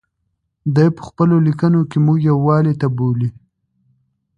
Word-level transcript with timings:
دی 0.75 0.87
په 0.95 1.01
خپلو 1.07 1.35
لیکنو 1.47 1.81
کې 1.89 1.97
موږ 2.05 2.19
یووالي 2.29 2.73
ته 2.81 2.87
بولي. 2.97 3.29